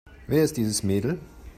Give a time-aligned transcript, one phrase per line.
[0.25, 1.19] Wer ist dieses Mädel?